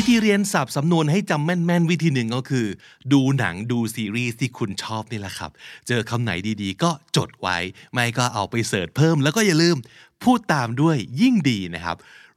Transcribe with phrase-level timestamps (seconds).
[0.00, 2.66] วิธีเรียนสับสำนวนให้จำแม่นๆ วิธีหนึ่งก็คือ
[3.12, 5.50] ดูหนังดูซีรีส์ที่คุณชอบนี่แหละครับ
[5.88, 7.56] เจอคำไหนดีๆ ก็จดไว้
[7.92, 9.76] ไม่ก็เอาไปเสิร์ชเพิ่ม แล้วก็อย่าลืม
[10.24, 11.96] พูดตามด้วยยิ่งดีนะครับ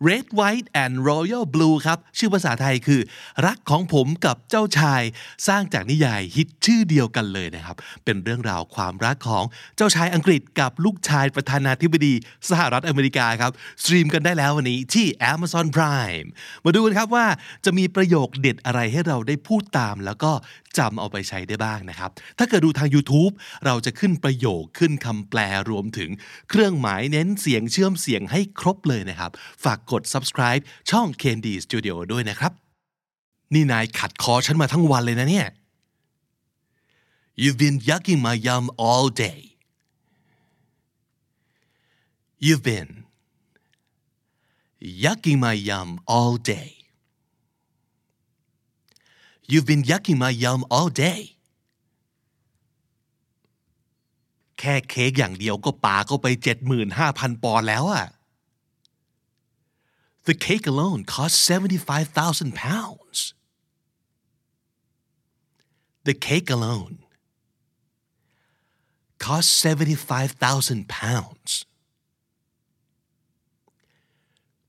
[0.09, 3.01] Red White and Royal Blue ครับ ชื่อภาษาไทยคือ
[3.45, 5.01] รักของผมกับเจ้าชาย
[5.47, 9.43] สร้างจากนิยายฮิตชื่อเดียวกันเลยนะครับ เป็นเรื่องราวความรักของ
[9.77, 12.13] เจ้าชายอังกฤษกับลูกชายประธานาธิบดี
[12.49, 13.51] สหรัฐอเมริกาครับ
[13.81, 16.27] สตรีมกันได้แล้ววันนี้ที่ Amazon Prime
[16.63, 17.25] มาดูกันครับว่า
[17.65, 20.31] จะมีประโยคเด็ดอะไรให้เราได้พูดตาม แล้วก็
[20.77, 23.33] จำเอาไปใช้ได้บ้างนะครับ ถ้าเกิดดูทาง YouTube
[23.65, 25.39] เราจะขึ้นประโยคขึ้นคำแปล
[25.69, 26.09] รวมถึง
[26.49, 29.31] เครื่องหมายเน้นเสียงเชื่อมเสียงให้ครบเลยนะครับ
[29.63, 32.53] ฝากกด subscribe ช่อง Candy Studio ด้วยนะครับ
[33.53, 35.47] นี่นายขัดคอฉันมาทั้งวันเลยนะเนี่ย
[37.41, 39.41] You've been yucking my yum all day
[42.45, 42.91] You've been
[45.03, 46.80] yucking my yum all day
[49.50, 51.22] You've been yucking my yum all day
[54.58, 56.26] แค่เค้กอย่างเดียวก็ปาเข้าไป
[56.86, 58.06] 75,000 ปอนด์แล้วอะ
[60.26, 63.18] The cake alone cost 75,000 pounds
[66.08, 66.96] The cake alone
[69.26, 71.50] cost 75,000 pounds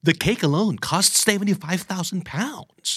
[0.08, 2.88] The cake alone cost 75,000 pounds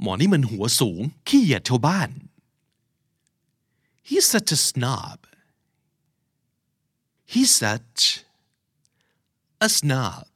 [0.00, 2.10] หมอนี่มันหัวสูง ขี้เหยียดชาวบ้าน
[4.08, 5.18] He's such a snob
[7.32, 8.02] He's such
[9.66, 10.28] a snob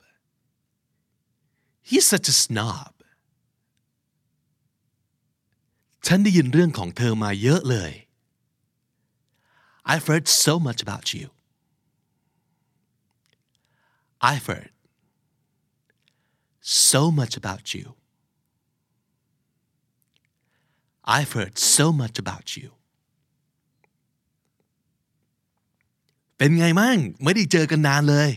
[1.88, 2.94] He's such a snob
[6.06, 7.92] ฉันได้ยินเรื่องของเธอมาเยอะเลย
[9.90, 11.26] I've heard so much about you
[14.30, 14.72] I've heard
[16.90, 17.86] so much about you
[21.16, 22.68] I've heard so much about you
[26.36, 28.30] เป็นไงมั่งไม่ได้เจอกันนานเลย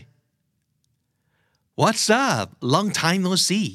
[1.80, 3.70] What's up long time no see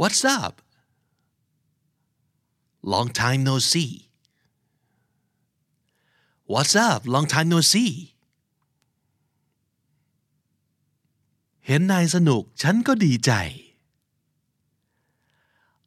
[0.00, 0.54] What's up
[2.92, 3.92] long time no see
[6.52, 7.92] What's up long time no see
[11.66, 13.32] เห็นนายสนุกฉันก็ดีใจ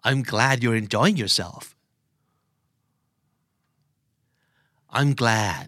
[0.09, 1.75] I'm glad you're enjoying yourself.
[4.91, 5.67] I'm glad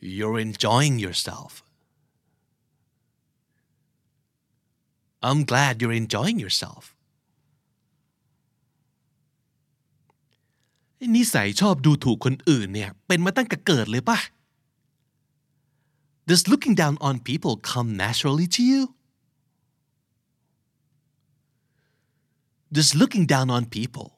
[0.00, 1.62] you're enjoying yourself.
[5.20, 6.84] I'm glad you're enjoying yourself.
[11.16, 14.18] นิสัยชอบดูถูกคนอื่นเนี่ย เป็นมาตั้งแต่เกิดเลยป่ะ
[16.28, 18.80] Does looking down on people come naturally to you?
[22.73, 24.17] just looking down on people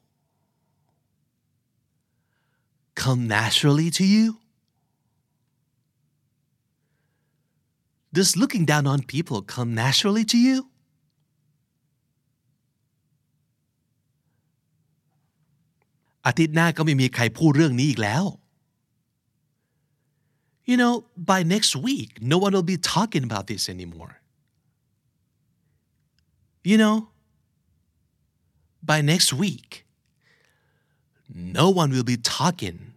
[2.94, 4.38] come naturally to you?
[8.12, 10.70] Does looking down on people come naturally to you?
[20.64, 24.16] You know, by next week, no one will be talking about this anymore.
[26.64, 27.10] You know,
[28.86, 29.84] by next week.
[31.28, 32.94] No one will be talking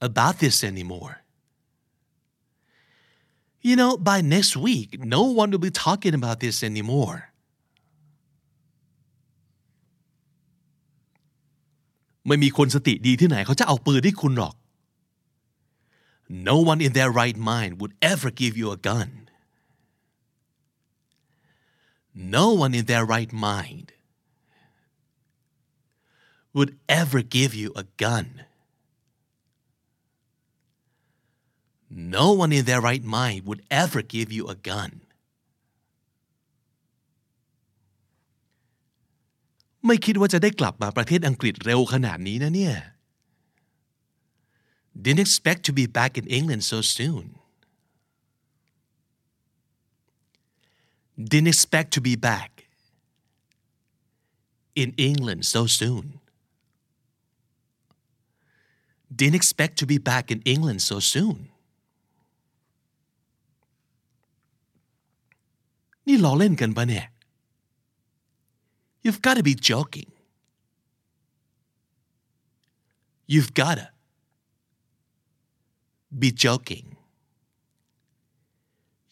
[0.00, 1.22] about this anymore.
[3.60, 7.32] You know, by next week, no one will be talking about this anymore.
[16.28, 19.28] No one in their right mind would ever give you a gun.
[22.14, 23.92] No one in their right mind
[26.55, 28.43] would ever give you a gun.
[31.89, 34.91] No one in their right mind would ever give you a gun.
[39.85, 42.75] ไม่คิดว่าจะได้กลับมาประเทศอังกฤษเร็วขนาดนี้นะเนี่ย
[45.03, 47.25] Didn't expect to be back in England so soon.
[51.31, 52.51] Didn't expect to be back
[54.81, 56.05] in England so soon
[59.19, 61.37] didn't expect to be back in England so soon
[66.07, 67.05] นี่ล้อเล่นกันปะเนี่ย
[69.03, 70.09] You've got to be joking
[73.33, 73.87] You've gotta
[76.21, 76.85] be joking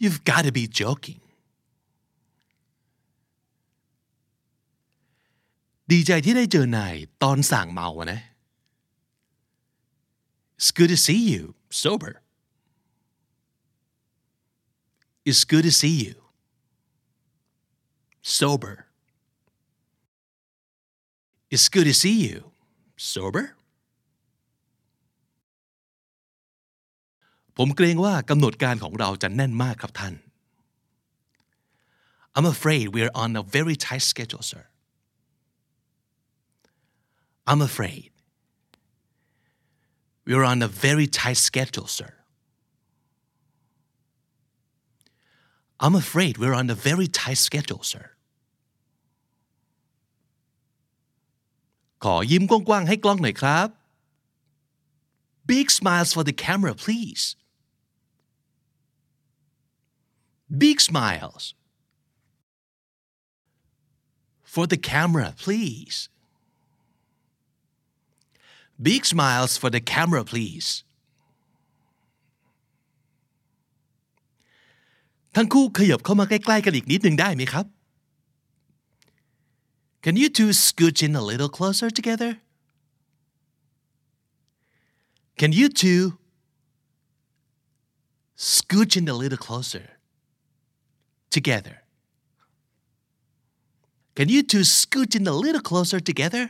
[0.04, 1.22] You've got to be joking
[5.92, 8.22] ดีใจที่ได้เจอนายตอนสั่งเมาอะนะ
[10.58, 11.44] It's good to see you
[11.84, 12.14] sober
[15.30, 16.16] It's good to see you
[18.22, 18.76] sober
[21.54, 22.40] It's good to see you
[23.14, 23.46] sober
[27.58, 30.14] ผมเกรงว่ากำหนดการของเราจะแน่นมากครับท่าน
[32.36, 34.64] I'm afraid we're on a very tight schedule sir
[37.50, 38.10] I'm afraid
[40.28, 42.12] we're on a very tight schedule sir
[45.84, 48.06] I'm afraid we're on a very tight schedule sir
[52.04, 53.68] ขอยิ้มกว้างๆให้กล้องหน่อยครับ
[55.52, 57.24] Big smiles for the camera please
[60.64, 61.44] Big smiles
[64.54, 65.98] for the camera please
[68.88, 70.70] Big smiles for the camera please
[75.36, 77.66] ทั้งคู่ขยับเข้ามาใกล้ๆกันอีกนิดหนึ่งได้ไหมครับ
[80.06, 82.32] Can you two scooch in a little closer together?
[85.40, 86.04] Can you two
[88.38, 89.86] scooch in a little closer
[91.36, 91.76] together?
[94.18, 96.44] Can you two scooch in a little closer together?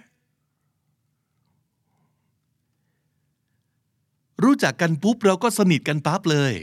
[4.45, 6.55] รู้จักกันปุ๊บเราก็สนิทกันปั๊บเลย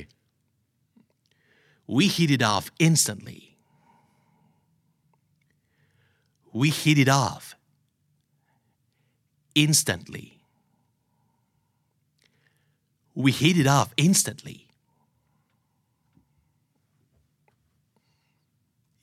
[1.98, 3.42] We hit it off instantly.
[6.60, 7.44] We hit it off
[9.64, 10.28] instantly.
[13.24, 14.60] We hit it off instantly.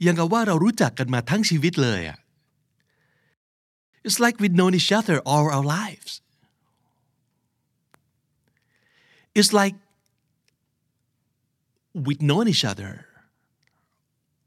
[0.06, 2.18] ยังกับว่าเรารู้จักกันมาทั้งชีวิตเลยอะ
[4.06, 6.12] It's like we've known each other all our lives.
[9.37, 9.75] It's like
[12.05, 12.91] we've known each other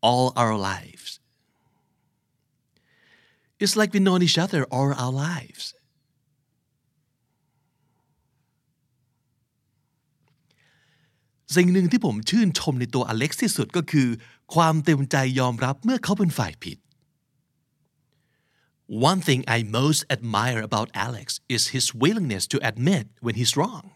[0.01, 1.21] all our lives.
[3.59, 5.65] It's like we've known each other all our lives.
[11.57, 14.09] สิ่งหนึ่งที่ผมชื่นชมในตัวอเล็กซ์ที่สุดก็คือ
[14.55, 16.79] ความเต็มใจยอมรับเมื่อเขาเป็นฝ่ายผิด
[19.11, 21.27] One thing I most admire about Alex
[21.57, 23.87] is his willingness to admit when he's wrong.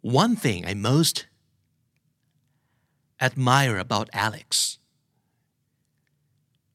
[0.00, 1.26] One thing I most
[3.20, 4.78] admire about Alex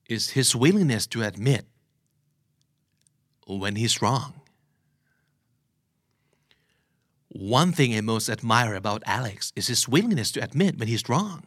[0.08, 1.66] is his willingness to admit
[3.46, 4.42] when he's wrong.
[7.30, 11.44] One thing I most admire about Alex is his willingness to admit when he's wrong.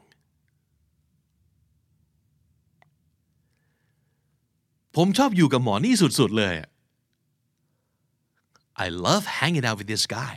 [4.97, 6.55] ผมชอบอยู่กับหมอนี่สุดๆเลย
[8.85, 10.37] I love hanging out with this guy.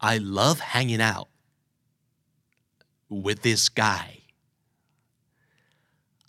[0.00, 1.28] I love hanging out
[3.08, 4.06] with this guy.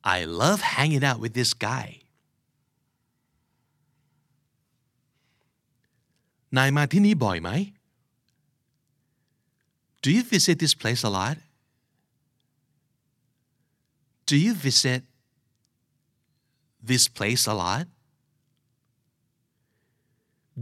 [0.03, 1.87] I love hanging out with this guy.
[6.57, 7.49] นายมาที่นี่บ่อยไหม
[10.03, 11.37] Do you visit this place a lot?
[14.29, 15.01] Do you visit
[16.89, 17.85] this place a lot?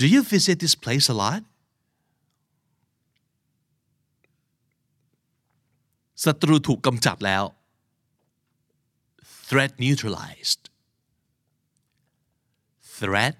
[0.01, 1.41] Do you visit this place a lot?
[6.24, 7.44] ศัตรูถูกกำจัดแล้ว
[9.48, 10.62] threat neutralized
[12.98, 13.34] threat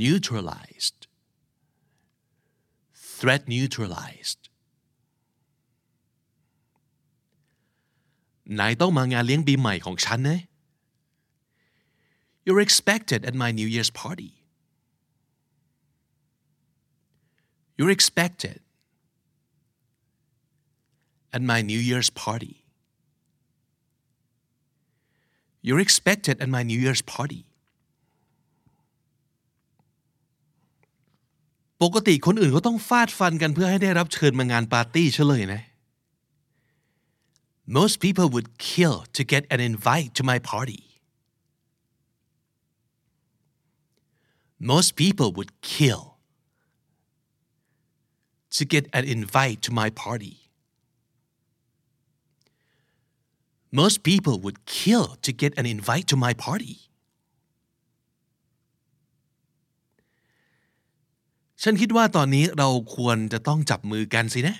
[0.00, 0.98] neutralized
[3.18, 4.42] threat neutralized
[8.58, 10.40] นายต้องมางานเลี้ยงปีใหม่ของฉันนะ
[12.44, 14.32] You're expected at my New Year's party
[17.76, 18.58] You're expected
[21.35, 22.53] at my New Year's party
[25.65, 27.41] You're expected at my New Year's party
[31.81, 35.61] ป ปกติคนอื่นเขาต้องฟาดฟันกันเพื่อให้ได้รับเชิญมางานปาร์ตี้เฉลยนะ
[37.79, 40.81] Most people would kill to get an invite to my party
[44.71, 46.03] Most people would kill
[48.57, 50.42] to get an invite to my party
[53.73, 56.75] Most people would kill to get an invite to my party
[61.63, 64.57] ฉันคิดว่าตอนนี้เราควรจะต้องจับมือกันสินะ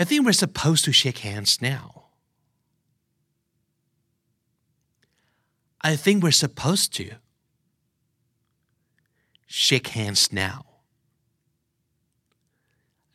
[0.00, 1.86] I think we're supposed to shake hands now
[5.90, 7.04] I think we're supposed to
[9.66, 10.58] shake hands now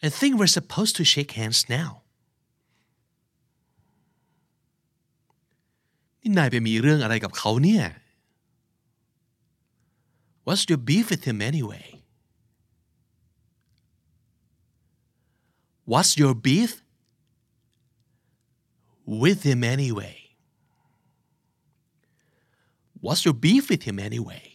[0.05, 1.91] I think we're supposed to shake hands now
[6.28, 7.85] นี่นายไปมีเรื่องอะไรกับเขาเนี่ย
[10.47, 11.87] What's your beef with him anyway?
[15.92, 16.73] What's your beef
[19.23, 20.16] with him anyway?
[23.04, 24.47] What's your beef with him anyway?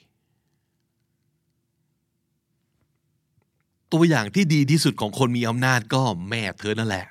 [3.92, 7.08] ตัวอย่างที่ดีที่สุดของคนมีอำนาจก็แม่เธอนั่นแหละ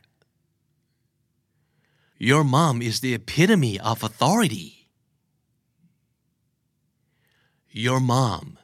[2.21, 4.89] Your mom is the epitome of authority.
[7.69, 8.57] Your mom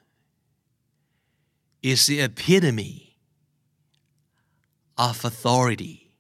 [1.84, 3.18] is the epitome
[4.98, 6.16] of authority.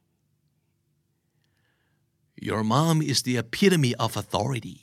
[2.35, 4.79] Your mom is the epitome of authority.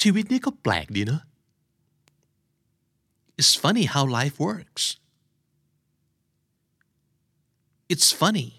[0.00, 1.22] ชีวิตนี้ก็แปลกดีเนอะ
[3.40, 4.84] It's funny how life works.
[7.92, 8.50] It's funny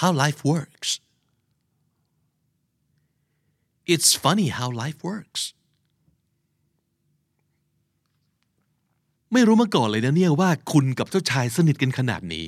[0.00, 1.00] how life works.
[3.86, 5.42] It's funny how life works.
[9.32, 12.46] ไม่รู้มาก่อนเลยนะเนี่ยว่าคุณกับเจ้าชายสนิทกันขนาดนี้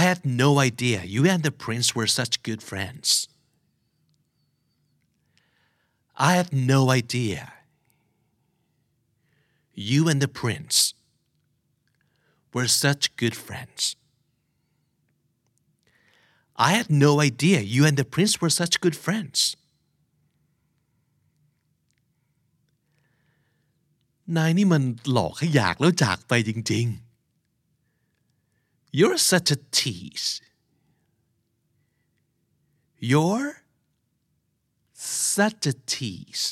[0.00, 3.06] I had no idea you and the prince were such good friends.
[6.28, 7.42] I had no idea
[9.90, 10.76] you and the prince
[12.54, 13.96] were such good friends.
[16.56, 19.56] I had no idea you and the prince were such good friends.
[24.36, 24.82] นายนี่มัน
[25.12, 27.04] หลอกให้อยากแล้วจากไปจริงๆ
[28.98, 30.28] You're such a tease.
[33.12, 33.50] You're
[34.92, 36.44] such a tease.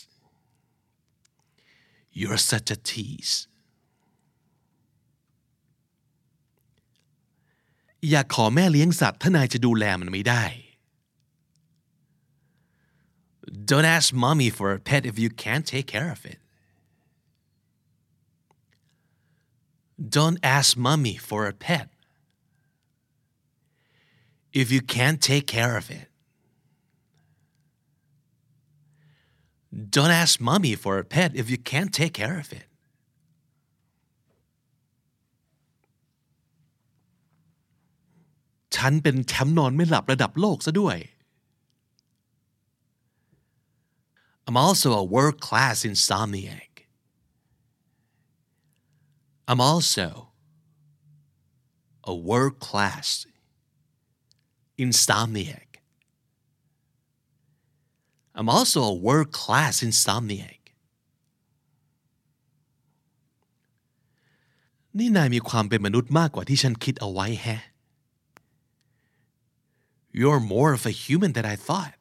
[2.13, 3.35] You're such a tease.
[8.11, 10.45] อยากขอแม่เลี้ยงสัตว์ถ้านายจะดูแลมันไม่ได้
[13.71, 16.39] Don't ask mommy for a pet if you can't take care of it.
[20.17, 21.89] Don't ask mommy for a pet
[24.53, 26.09] if you can't take care of it.
[29.73, 32.66] Don't ask mommy for a pet if you can't take care of it.
[38.78, 40.98] ฉันเป็นแชมป์นอนไม่หลับระดับโลกซะด้วย
[44.48, 46.72] I'm also a world class insomniac.
[49.50, 50.08] I'm also
[52.12, 53.08] a world class
[54.84, 55.70] insomniac.
[58.38, 60.62] I'm also a world class insomniac.
[64.98, 67.62] นี่นายมีความเป็นมนุษย์มากกว่าที่ฉันคิดเอาไว้แฮะ
[70.17, 71.95] You're more of a human than I thought.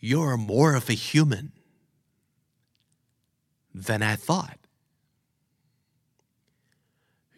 [0.00, 1.52] You're more of a human
[3.72, 4.58] than I thought.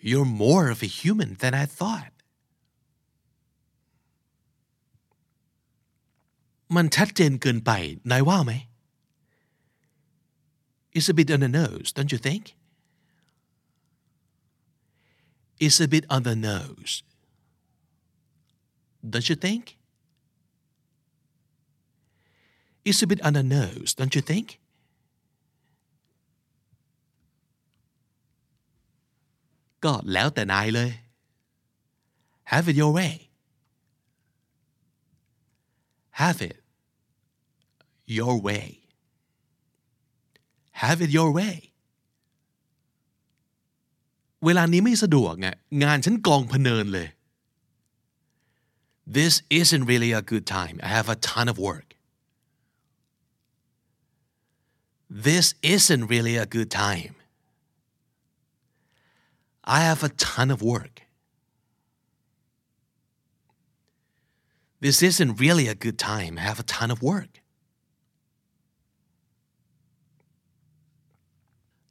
[0.00, 2.10] You're more of a human than I thought.
[6.76, 7.70] มันชัดเจนเกินไป
[8.10, 8.52] นายว่าไหม
[10.96, 12.44] It's a bit on the nose, don't you think?
[15.64, 16.92] It's a bit on the nose.
[19.07, 19.77] Don't you think?
[22.85, 24.47] It's a bit on the nose, don't you think?
[29.85, 30.91] ก็แล้วแต่นายเลย
[32.51, 33.13] Have it your way.
[36.21, 36.57] Have it
[38.17, 38.67] your way.
[40.81, 41.55] Have it your way.
[44.45, 45.47] เวลานี้ไม่สะดวกไง
[45.83, 47.07] งานฉันกองพเนินเลย
[49.08, 51.94] This isn't really a good time I have a ton of work
[55.10, 57.14] This isn't really a good time
[59.64, 61.02] I have a ton of work
[64.80, 67.32] This isn't really a good time I have a ton of work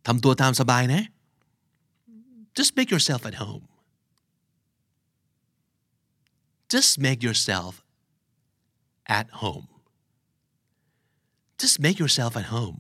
[0.08, 1.04] ทำตัวตามสบายนะ
[2.58, 3.64] Just make yourself at home
[6.74, 7.74] Just make yourself
[9.20, 9.68] at home
[11.62, 12.80] Just make yourself at home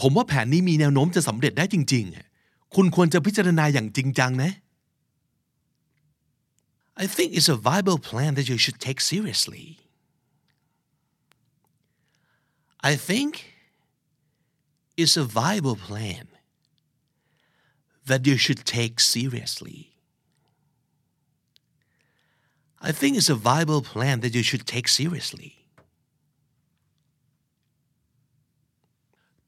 [0.00, 4.52] ผมว่าแผนนี้มีแนวโน้มจะสำเร็จได้จริงๆ คุณควรจะพิจารณาอย่างจริงจังนะ
[7.02, 9.66] I think it's a viable plan that you should take seriously
[12.90, 13.32] I think
[15.00, 16.24] it's a viable plan
[18.08, 19.78] that you should take seriously.
[22.80, 25.52] I think it's a viable plan that you should take seriously.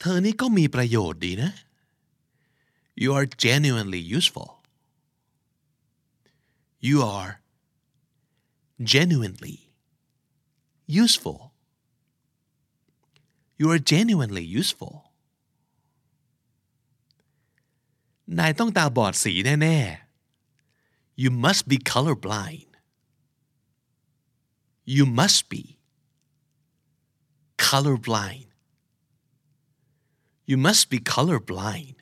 [0.01, 1.53] เธอนี่ก็มีประโยชน์ดีนะ
[3.03, 4.51] You are genuinely useful.
[6.89, 7.33] You are
[8.95, 9.57] genuinely
[10.87, 11.53] useful.
[13.59, 14.95] You are genuinely useful.
[18.40, 19.78] นายต้องตาบอดสีแน่
[20.50, 22.72] ๆ You must be colorblind.
[24.96, 25.64] You must be
[27.68, 28.48] colorblind.
[30.50, 31.96] You must be colorblind.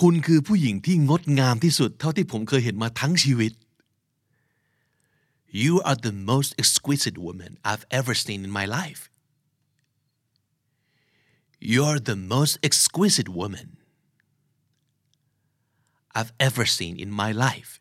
[0.00, 3.52] คุณคือผู้หญิงที่งดงามที่สุดเท่าที่ผมเคยเห็นมาทั้งชีวิต
[5.62, 9.02] You are the most exquisite woman I've ever seen in my life.
[11.65, 13.77] You're the most exquisite woman
[16.13, 17.79] I've ever seen in my life.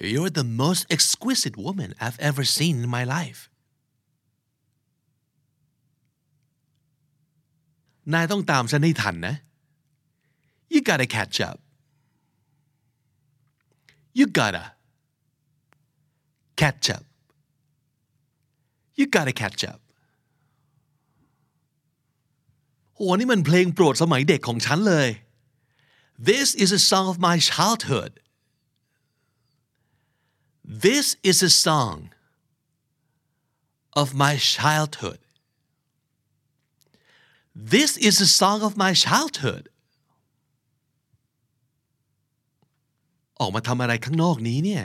[0.00, 3.40] You're the most exquisite woman I've ever seen in my life.
[8.12, 9.34] นายต้องตามฉันให้ทันนะ
[10.72, 11.58] You gotta catch up.
[14.18, 14.64] You gotta
[16.60, 17.04] catch up.
[18.98, 19.80] You gotta catch up.
[23.02, 25.08] โหนี่มันเพลงโปรดสมัยเด็กของฉันเลย
[26.30, 28.12] This is a song of my childhood.
[30.86, 31.96] This is a song
[34.00, 35.20] of my childhood.
[37.74, 39.64] This is a song of my childhood.
[43.40, 44.84] ออกมาทำอะไรข้างนอกนี้เนี่ย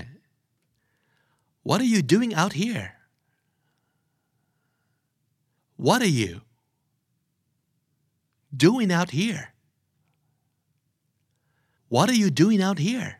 [1.68, 2.88] What are you doing out here?
[5.88, 6.34] What are you
[8.66, 9.44] doing out here?
[11.94, 13.12] What are you doing out here?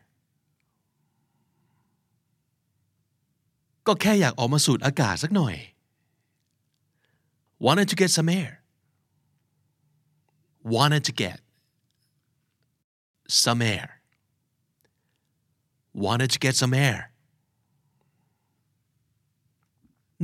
[3.86, 5.56] ก็แค่อยากออกมาสูดอากาศสักหน่อย
[7.66, 8.52] Wanted to get some air.
[10.76, 11.36] Wanted to get
[13.42, 13.86] some air.
[16.04, 17.00] Wanted to get some air.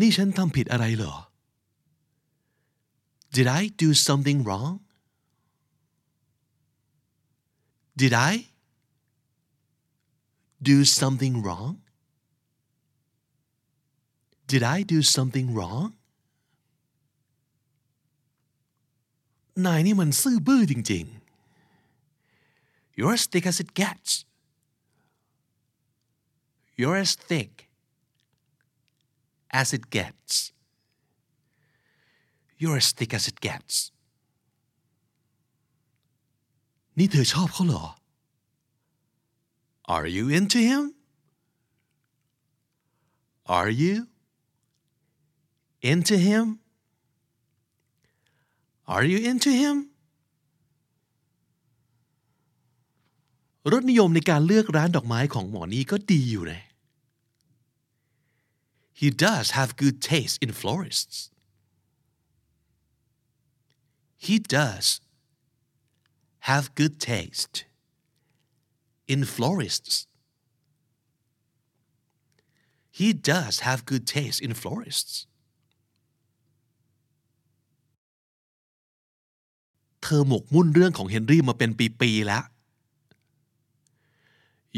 [0.00, 1.14] นี่ฉันทำผิดอะไรเหรอ
[3.36, 4.74] Did I do something wrong?
[7.96, 8.32] Did I
[10.62, 11.74] do something wrong?
[14.46, 15.90] Did I do something wrong?
[19.66, 24.10] นายนี่มันซื่อบื้อจริงๆ You're as thick as it gets.
[26.80, 27.52] You're as thick
[29.60, 30.52] as it gets.
[32.60, 33.74] You're as thick as it gets.
[36.98, 37.84] นี่เธอชอบเขาเหรอ
[39.94, 40.82] Are you into him?
[43.58, 43.94] Are you
[45.92, 46.44] into him?
[48.94, 49.76] Are you into him?
[53.72, 56.62] รสนิยมในการเลือกร้านดอกไม้ของหมอนี่ก็ดีอยู่นะ
[59.00, 61.16] He does have good taste in florists.
[64.26, 64.86] He does
[66.44, 67.64] have good taste
[69.06, 70.06] in florists.
[72.90, 75.26] He does have good taste in florists.
[80.02, 82.44] เธอหมกมุ่นเรื่องของเฮนรี่มาเป็นปีๆแล้ว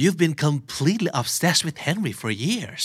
[0.00, 2.85] You've been completely obsessed with Henry for years.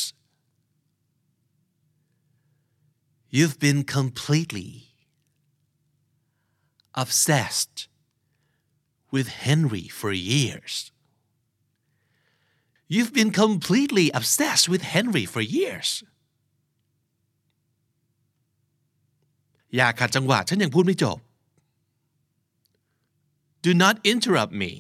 [3.36, 4.72] You've been completely
[7.04, 7.88] obsessed
[9.16, 10.74] with Henry for years
[12.94, 15.90] You've been completely obsessed with Henry for years
[19.76, 21.18] อย่าขัดจังหวะฉันยังพูดไม่จบ
[23.66, 24.72] Do not interrupt me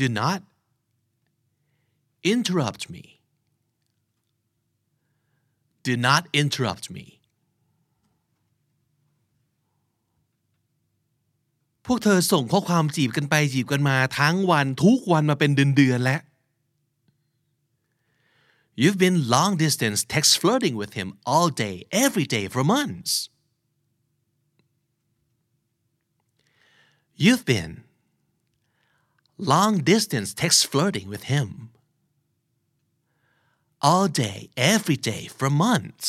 [0.00, 0.40] Do not
[2.32, 3.04] interrupt me
[5.86, 7.13] Do not interrupt me
[11.85, 16.21] พวกเธอส่งข้อความจีบกันไปจีบกันมาทั้งวันทุกวันมาเป็นเดือนๆแล้ว
[18.81, 23.11] You've been long distance text flirting with him all day every day for months
[27.23, 27.71] You've been
[29.53, 31.47] long distance text flirting with him
[33.89, 34.37] all day
[34.73, 36.07] every day for months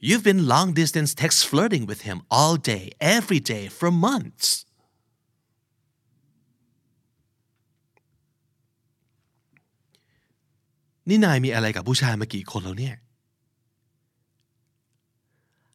[0.00, 4.64] You've been long distance text flirting with him all day, every day for months.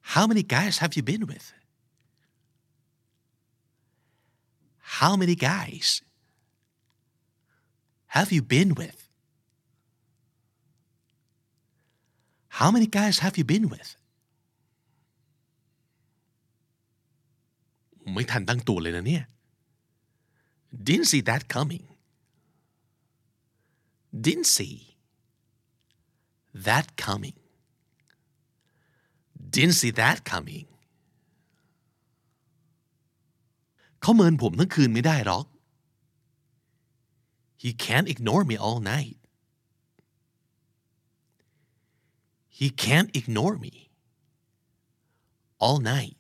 [0.01, 1.53] How many guys have you been with?
[4.79, 6.01] How many guys
[8.07, 9.09] have you been with?
[12.47, 13.97] How many guys have you been with?
[18.11, 19.25] ไม่ทันตั้งตัวเลยนะเนี่ย
[20.87, 21.85] didn't see that coming
[24.25, 24.75] didn't see
[26.67, 27.37] that coming
[29.53, 30.67] didn't see that coming
[34.01, 35.45] เขาเมินผมทั้งคืนไม่ได้หรอก
[37.61, 39.17] he can't ignore me all night
[42.57, 43.73] he can't ignore me
[45.65, 46.15] all night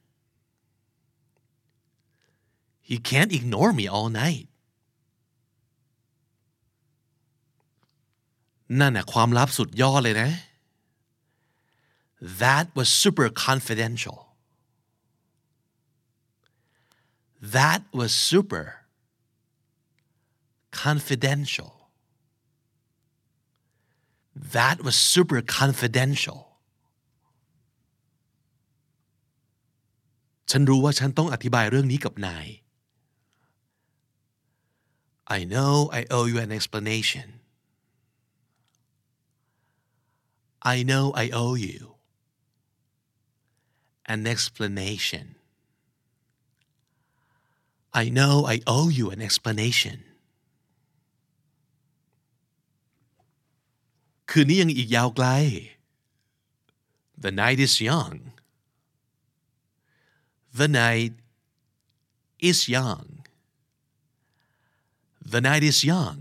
[2.89, 4.47] He can't ignore me all night
[8.79, 10.29] นั่นน่ะความลับสุดยอดเลยนะ
[12.43, 14.17] That was super confidential
[17.57, 18.65] That was super
[20.83, 21.71] confidential
[24.55, 26.39] That was super confidential
[30.49, 32.47] ฉันรู้ว่าฉันต้องอธิบายเรื่องนี้กับนาย
[35.32, 37.40] I know I owe you an explanation.
[40.62, 41.94] I know I owe you
[44.06, 45.36] an explanation.
[47.92, 49.98] I know I owe you an explanation.
[54.30, 55.26] คืนนี้ยังอีกยาวไกล
[57.24, 58.16] The night is young.
[60.60, 61.14] The night
[62.50, 63.06] is young.
[65.31, 66.19] The night is young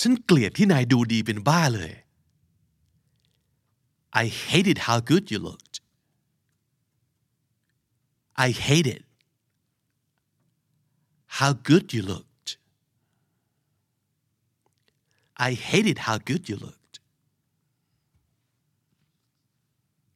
[0.00, 1.92] ฉันเกลียดที่นายดูดีเป็นบ้าเลย
[4.22, 5.74] I hated how good you looked
[8.46, 9.02] I hated
[11.38, 12.48] how good you looked
[15.48, 16.94] I hated how good you looked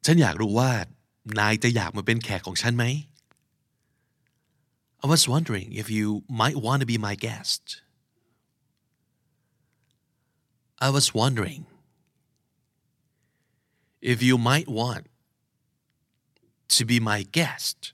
[0.04, 0.70] ฉันอยากรู้ว่า
[1.38, 2.84] นายจะอยากมาเป็นแขกของฉันไหม
[5.03, 7.81] I was wondering if you might want to be my guest.
[10.79, 11.65] I was wondering
[14.01, 15.07] if you might want
[16.69, 17.93] to be my guest.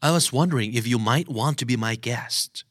[0.00, 2.64] I was wondering if you might want to be my guest.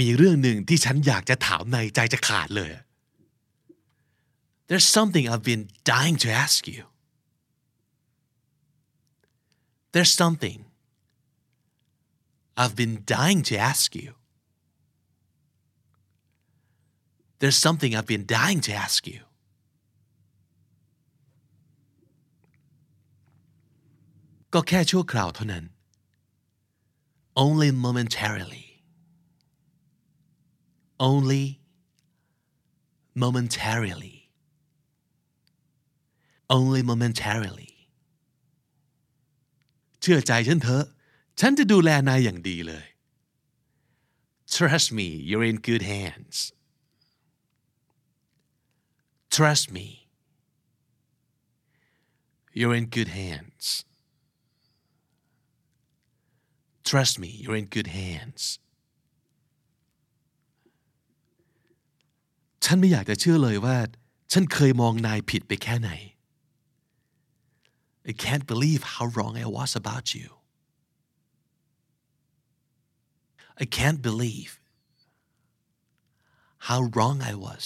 [0.00, 2.70] มีเรื่องหนึ่งที่ฉันอยากจะถามในใจจะขาดเลย
[4.68, 6.82] There's something I've been dying to ask you.
[9.97, 10.63] There's something
[12.55, 14.13] I've been dying to ask you.
[17.39, 19.21] There's something I've been dying to ask you.
[27.35, 28.83] Only momentarily.
[30.99, 31.59] Only
[33.15, 34.29] momentarily.
[36.51, 37.76] Only momentarily.
[40.01, 40.85] เชื่อใจฉันเถอะ
[41.39, 42.85] ฉันจะดูแลนายอย่างดีเลย
[44.55, 46.37] Trust me you're in good hands
[49.35, 49.87] Trust me
[52.57, 53.65] you're in good hands
[56.89, 58.43] Trust me you're in good hands
[62.63, 63.77] ฉันไม่อยากจะเชื่อเลยว่า
[64.31, 65.89] ฉันเคยมองนายผิดไปแค่ไหน
[68.10, 70.28] I can't believe how wrong I was about you
[73.62, 74.50] I can't believe
[76.68, 77.64] how wrong I was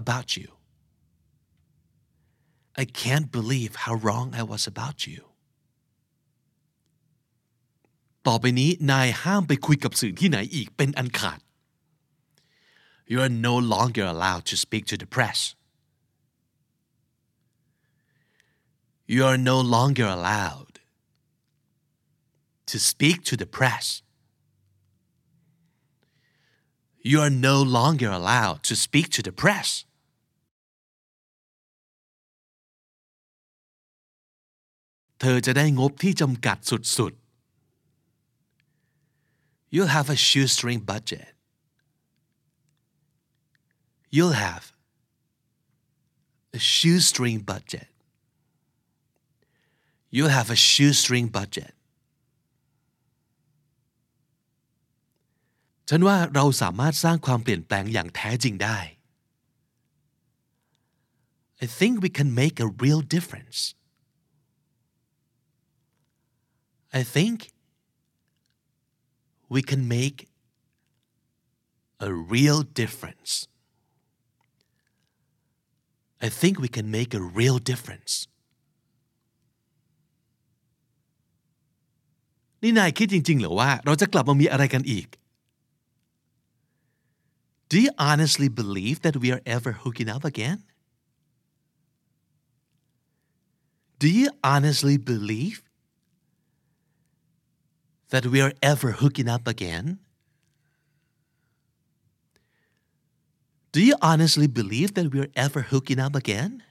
[0.00, 0.48] about you
[2.82, 5.20] I can't believe how wrong I was about you
[8.26, 11.40] ต่อไปนี้นายห้ามไปคุยกับสื่อที่ไหนอีกเป็นอันขาด
[13.10, 15.38] You are no longer allowed to speak to the press.
[19.07, 20.79] You are no longer allowed
[22.65, 24.01] to speak to the press.
[27.01, 29.85] You are no longer allowed to speak to the press.
[39.69, 41.33] You'll have a shoestring budget.
[44.09, 44.73] You'll have
[46.53, 47.87] a shoestring budget
[50.14, 51.72] You'll have a shoestring budget.
[55.88, 58.78] ฉันว่าเราสามารถสร้างความเปลี่ยนแปลงอย่างแท้จริงได้
[61.64, 63.58] I think we can make a real difference.
[67.00, 67.50] I think
[69.54, 70.18] we can make
[72.00, 73.32] a real difference.
[76.26, 78.12] I think we can make a real difference.
[82.62, 85.06] นี่นายคิดจริงๆเหรอว่าเราจะกลับมามีอะไรกันอีก
[87.70, 90.58] Do you honestly believe that we are ever hooking up again?
[94.00, 95.62] Do you honestly believe
[98.08, 100.00] that we are ever hooking up again?
[103.72, 106.62] Do you honestly believe that we are ever hooking up again?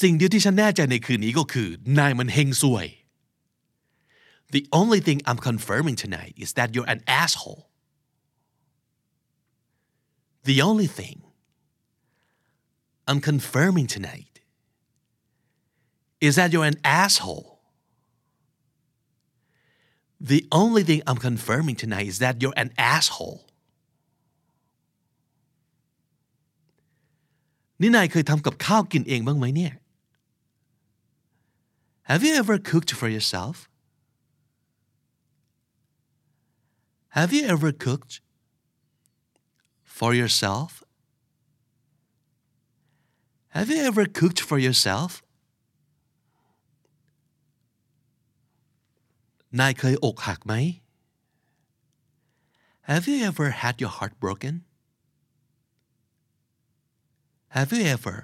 [0.00, 2.86] สิ่งเดียวที่ฉันแน่ใจในคืนนี้ก็คือ นายมันเฮงซวย
[4.54, 7.62] The only thing I'm confirming tonight is that you're an asshole.
[10.50, 11.22] The only thing
[13.06, 14.40] I'm confirming tonight
[16.20, 17.60] is that you're an asshole.
[20.20, 23.46] The only thing I'm confirming tonight is that you're an asshole.
[27.81, 29.73] นี่นายเคยทำกับข้าวกินเองบ้างไหมเนี่ย
[32.09, 33.55] Have you ever cooked for yourself?
[37.17, 38.13] Have you ever cooked
[39.97, 40.83] for yourself?
[43.55, 45.11] Have you ever cooked for yourself?
[49.59, 50.53] นายเคยอกหักไหม
[52.89, 54.53] Have you ever had your heart broken?
[57.56, 58.16] Have you ever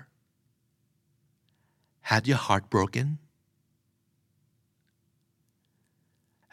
[2.11, 3.18] had your heart broken?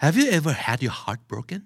[0.04, 1.62] Have you ever had your heart broken?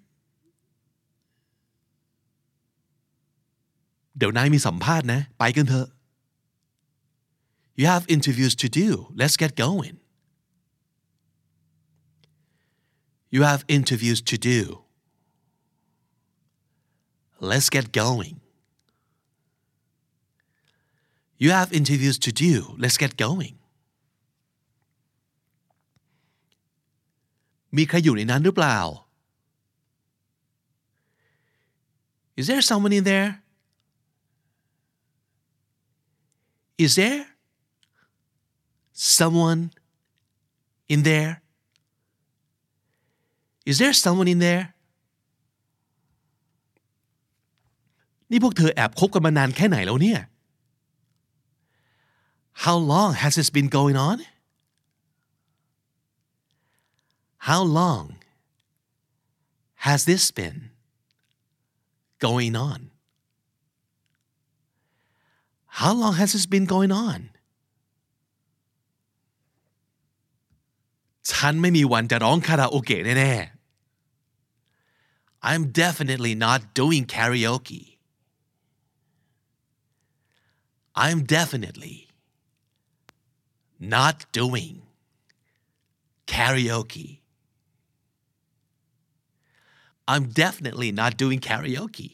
[4.17, 5.87] เดี๋ยวนายมีสัมภาษณ์นะ ไปกันเถอะ
[7.79, 8.87] You have interviews to do.
[9.21, 9.95] Let's get going.
[13.29, 14.59] You have interviews to do.
[17.39, 18.35] Let's get going.
[21.43, 22.53] You have interviews to do.
[22.83, 23.55] Let's get going.
[27.77, 28.79] มีใครอยู่ในนั้นหรือเปล่า
[32.39, 33.29] Is there someone in there?
[36.85, 37.21] Is there
[38.93, 39.61] someone
[40.93, 41.41] in there?
[43.65, 44.65] Is there someone in there?
[48.31, 50.19] นี่พวกเธอแอบคบกันมานานแค่ไหนแล้วเนี่ย
[52.65, 54.25] How long has this been going on?
[57.37, 58.17] How long
[59.75, 60.71] has this been
[62.19, 62.91] going on?
[65.67, 67.29] How long has this been going on?
[71.31, 73.57] ฉันไม่มีวันจะร้องคาราโอเกะแน่ๆ
[75.49, 77.83] I'm definitely not doing karaoke.
[81.03, 81.95] I'm definitely
[83.81, 84.81] not doing
[86.25, 87.19] karaoke.
[90.07, 92.11] I'm definitely not doing karaoke.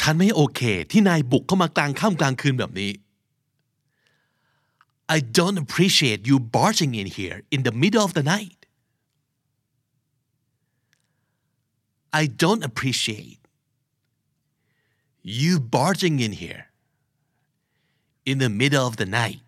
[0.00, 2.92] ฉันไม่โอเคที่นายบุกเข้ามากลางค่ำกลางคืนแบบนี้
[5.16, 8.60] I don't appreciate you barging in here in the middle of the night.
[12.20, 13.40] I don't appreciate
[15.22, 16.62] you barging in here
[18.25, 19.41] in the middle of the night.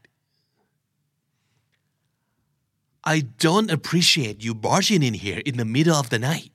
[3.04, 6.52] I don't appreciate you barging in here in the middle of the night.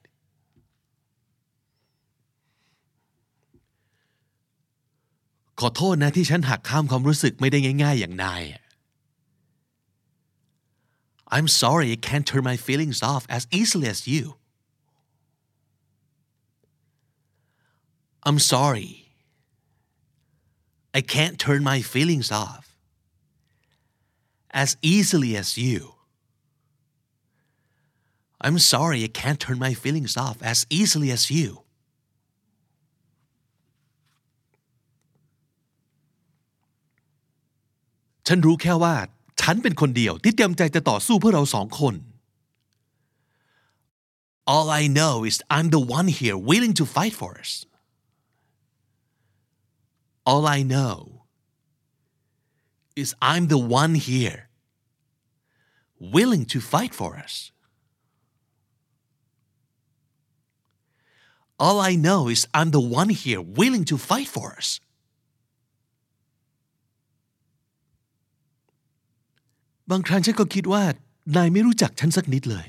[11.31, 14.37] i I'm sorry I can't turn my feelings off as easily as you.
[18.22, 19.08] I'm sorry
[20.98, 22.76] I can't turn my feelings off.
[24.50, 25.94] As easily as you.
[28.40, 31.62] I'm sorry, I can't turn my feelings off as easily as you.
[44.48, 47.67] All I know is I'm the one here willing to fight for us
[50.30, 50.95] All I know
[53.02, 54.39] is I'm the one here
[56.17, 57.54] willing to fight for us
[61.60, 64.69] All I know is I'm the one here willing to fight for us
[69.91, 70.84] บางครั้งฉันก็คิดว่า
[71.36, 72.67] นายไม่รู้จักฉันสักนิดเลย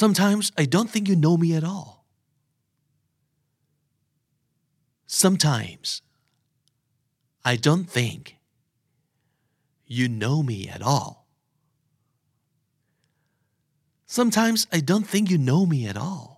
[0.00, 1.90] Sometimes I don't think you know me at all
[5.22, 6.02] Sometimes
[7.52, 8.22] I don't think
[9.86, 11.20] you know me at all
[14.18, 16.28] Sometimes I don't think you know me at all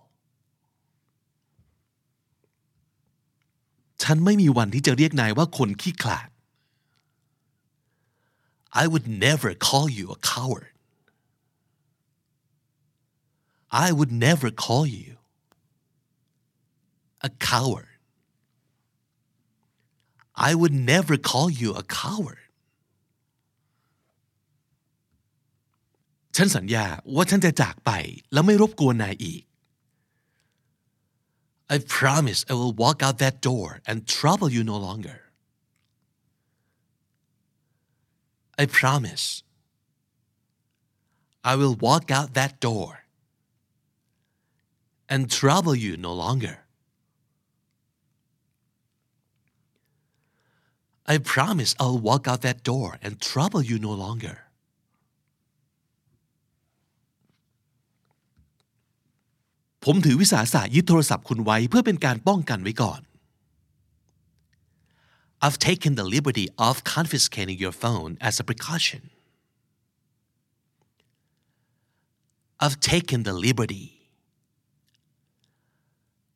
[4.03, 6.27] ฉันไม่มีวันที่จะเรียกนายว่าคนขี้ขลาด
[8.81, 10.73] I would never call you a coward.
[13.85, 15.17] I would never call you
[17.21, 17.86] a coward.
[20.37, 22.39] I would never call you a coward.
[26.35, 27.91] ฉันสัญญาว่าฉันจะจากไป
[28.33, 29.43] แล้วไม่รบกวนนายอีก
[31.75, 35.19] I promise I will walk out that door and trouble you no longer.
[38.61, 39.25] I promise.
[41.43, 42.91] I will walk out that door
[45.09, 46.59] and trouble you no longer.
[51.08, 54.42] I promise I'll walk out that door and trouble you no longer.
[59.86, 59.92] i
[65.40, 69.08] I've taken the liberty of confiscating your phone as a precaution.
[72.60, 74.10] I've taken the liberty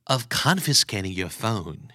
[0.07, 1.93] of confiscating your phone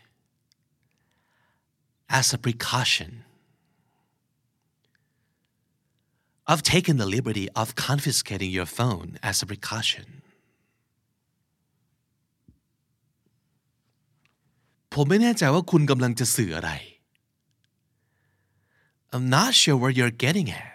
[2.09, 3.25] as a precaution.
[6.47, 10.07] I've taken the liberty of confiscating your phone as a precaution.
[14.95, 16.71] ผมไม่แน่ใจว่าคุณกำลังจะสื่ออะไร
[19.13, 20.73] I'm not sure what you're getting at.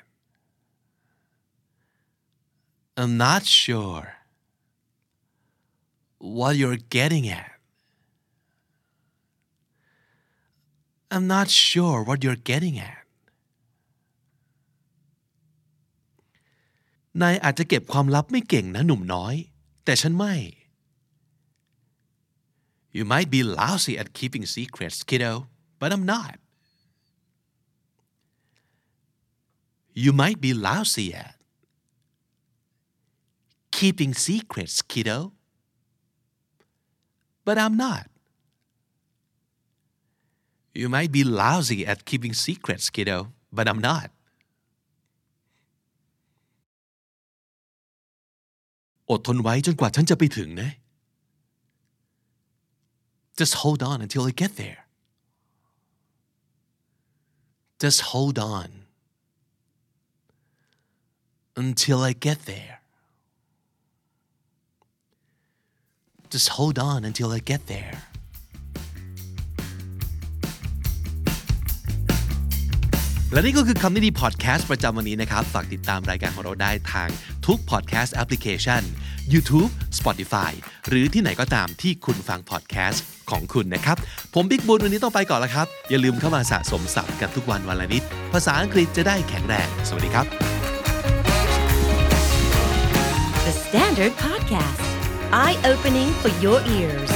[2.99, 4.05] I'm not sure
[6.19, 7.50] what you're getting at.
[11.13, 13.03] I'm not sure what you're getting at.
[17.21, 19.35] นายอาจจะเก็บความลับไม่เก่งนะหนุ่มน้อย
[19.85, 20.35] แต่ฉันไม่
[22.97, 25.31] You might be lousy at keeping secrets, kiddo,
[25.79, 26.35] but I'm not.
[30.03, 31.35] You might be lousy at
[33.71, 35.33] keeping secrets, kiddo,
[37.45, 38.05] but I'm not.
[40.74, 44.10] you might be lousy at keeping secrets, kiddo, but I'm not.
[53.36, 54.86] Just hold on until I get there.
[57.78, 58.84] Just hold on
[61.56, 62.80] until I get there.
[66.30, 68.04] Just hold on until I get there.
[73.32, 77.08] และนี่ก็คือคำนี้ดีพอดแคสต์ประจำวันนี้นะครับ ฝากติดตามรายการของเราได้ทาง
[77.46, 78.82] ทุกพอดแคสต์แอปพลิเคชัน
[79.32, 80.52] YouTube Spotify
[80.88, 83.96] หรือที่ไหนก็ตามที่คุณฟังพอดแคสต์ของคุณนะครับ
[84.34, 88.02] ผมบิ๊กบุญวันนี้ต้องไปก่อนแล้วครับ อย่าลืมเข้ามาสะสมศัพท์กันทุกวันวันละนิด
[88.32, 90.26] ภาษาอังกฤษจะได้แข็งแรง สวัสดีครับ
[93.46, 94.82] The Standard Podcast
[95.42, 97.10] Eye opening for your ears